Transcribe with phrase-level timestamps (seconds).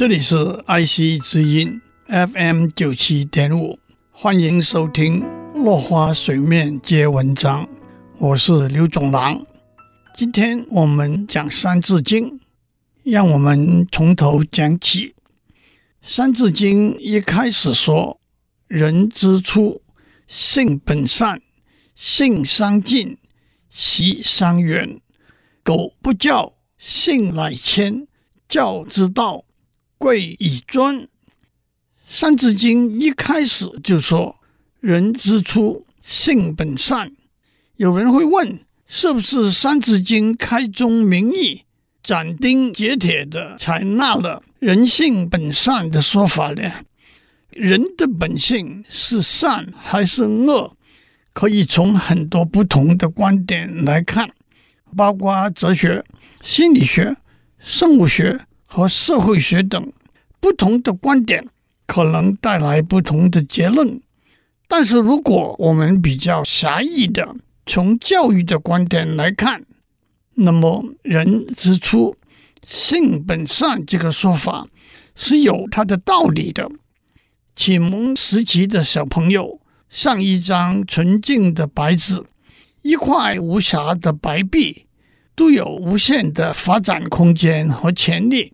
[0.00, 0.34] 这里是
[0.64, 3.78] 爱惜之音 FM 九七点五，
[4.10, 5.22] 欢迎收听
[5.54, 7.68] 落花水面皆文章，
[8.16, 9.44] 我是刘总郎。
[10.14, 12.30] 今天我们讲《三字经》，
[13.02, 15.08] 让我们从头讲起。
[16.00, 18.18] 《三字经》一开始说
[18.68, 19.82] ：“人之初，
[20.26, 21.42] 性本善，
[21.94, 23.18] 性相近，
[23.68, 24.98] 习相远。
[25.62, 28.06] 苟不教，性乃迁。
[28.48, 29.44] 教之道，
[30.00, 30.96] 贵以专。”
[32.06, 34.34] 《三字经》一开始就说
[34.80, 37.12] ：“人之初，性本善。”
[37.76, 41.62] 有人会问，是不是《三字经》开宗明义、
[42.02, 46.72] 斩钉截铁地采纳了“人性本善”的说法呢？
[47.50, 50.76] 人的本性是善还是恶？
[51.32, 54.28] 可以从很多不同的观点来看，
[54.96, 56.04] 包括哲学、
[56.40, 57.16] 心理学、
[57.58, 58.40] 生物学
[58.72, 59.92] 和社会学等
[60.38, 61.44] 不同的观点，
[61.86, 64.00] 可能带来不同的结论。
[64.68, 67.34] 但是，如果我们比较狭义的
[67.66, 69.64] 从教育的观点来看，
[70.34, 72.16] 那么“人之初，
[72.64, 74.68] 性本善”这个说法
[75.16, 76.70] 是有它的道理的。
[77.56, 82.22] 启蒙时期的小朋友像一张纯净的白纸，
[82.82, 84.86] 一块无瑕的白壁，
[85.34, 88.52] 都有无限的发展空间和潜力。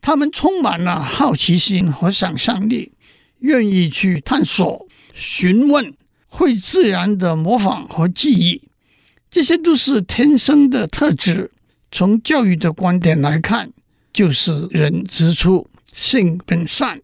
[0.00, 2.92] 他们充满了好奇心和想象力，
[3.40, 5.94] 愿意去探索、询问。
[6.30, 8.68] 会自然的模仿和记忆，
[9.30, 11.50] 这些都是天生的特质。
[11.90, 13.70] 从教育的观点来看，
[14.12, 17.00] 就是人之初，性本善，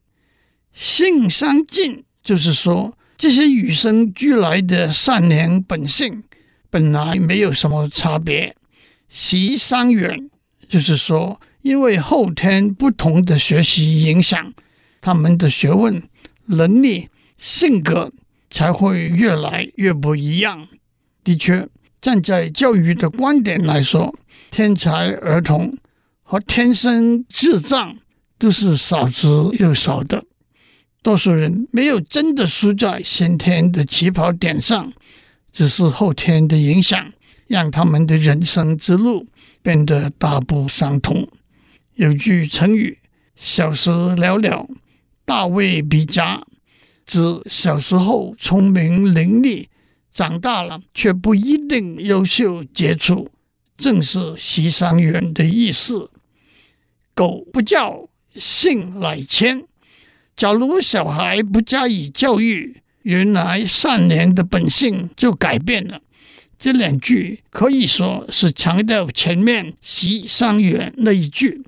[0.75, 6.23] 性相近，就是说这些与生俱来的善良本性
[6.69, 8.55] 本来没有什么差别。
[9.09, 10.29] 习相远，
[10.69, 14.53] 就是说因为后天不同的学习影响，
[15.01, 16.01] 他们的学问、
[16.47, 18.13] 能力、性格。
[18.51, 20.69] 才会越来越不一样。
[21.25, 21.67] 的确，
[22.01, 24.15] 站在教育的观点来说，
[24.49, 25.77] 天才儿童
[26.23, 27.97] 和天生智障
[28.39, 29.27] 都是少之
[29.59, 30.25] 又少的。
[31.03, 34.93] 多数人没有真的输在先天的起跑点上，
[35.51, 37.13] 只是后天的影响，
[37.49, 39.27] 让他们的人生之路
[39.63, 41.27] 变得大不相同。
[41.97, 42.99] 有句成语
[43.37, 44.69] ：“小时了了，
[45.25, 46.45] 大未必佳。”
[47.07, 49.67] 指小时候聪明伶俐，
[50.13, 53.29] 长大了却不一定优秀杰出，
[53.77, 56.11] 正是习相远的意思。
[57.15, 59.65] 苟不教，性乃迁。
[60.35, 66.01] 假如小孩不加以教育，原来善良的本性就改变了。
[66.59, 71.63] 这两句可以说是强调前面习相远那一句，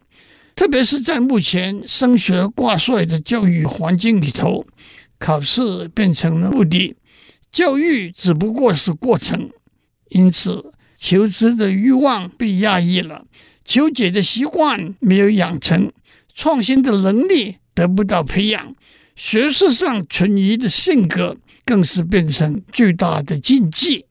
[0.56, 4.66] 特别是在目前升学挂帅的教育环境里头。
[5.18, 6.94] 考试变成了目的，
[7.50, 9.48] 教育只不过是过程，
[10.10, 13.24] 因此求知的欲望被压抑了，
[13.64, 15.90] 求解的习惯没有养成，
[16.34, 18.74] 创新的能力得不到培养，
[19.14, 24.04] 学识上存疑的性格更是变成巨大的禁忌，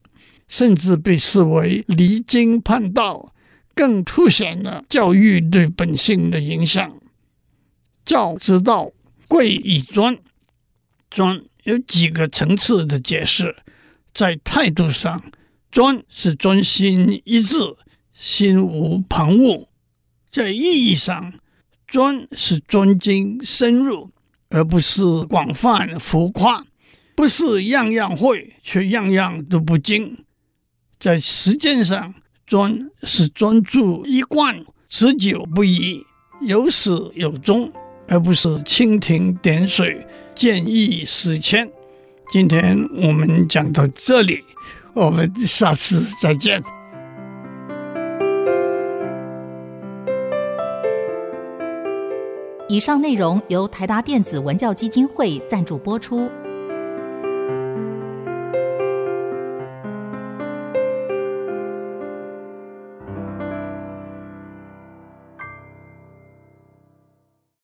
[0.48, 3.32] 甚至被视为离经叛道，
[3.76, 6.98] 更凸显了教育对本性的影响。
[8.04, 8.90] 教之道，
[9.28, 10.18] 贵以专。
[11.08, 13.54] 专有几个层次的解释，
[14.12, 15.22] 在态度上，
[15.70, 17.56] 专是专心一致，
[18.12, 19.66] 心无旁骛；
[20.30, 21.34] 在意义上，
[21.86, 24.10] 专是专精深入，
[24.48, 26.64] 而不是广泛浮夸，
[27.14, 30.16] 不是样样会却样样都不精；
[30.98, 32.14] 在实践上，
[32.46, 36.06] 专是专注一贯，持久不移，
[36.40, 37.72] 有始有终，
[38.06, 40.06] 而不是蜻蜓点水。
[40.32, 41.68] 见异思迁。
[42.30, 44.44] 今天我们讲到这里，
[44.94, 46.62] 我们下次再见。
[52.68, 56.30] 以上内容由台达电子文教基金会赞助播出。